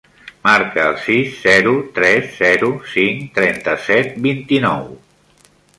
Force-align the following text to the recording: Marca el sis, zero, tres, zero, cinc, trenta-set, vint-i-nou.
Marca 0.45 0.85
el 0.91 0.95
sis, 1.01 1.35
zero, 1.43 1.73
tres, 1.99 2.25
zero, 2.41 2.73
cinc, 2.95 3.23
trenta-set, 3.39 4.15
vint-i-nou. 4.29 4.93